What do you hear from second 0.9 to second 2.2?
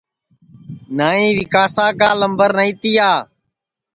نائی ویکاسا کا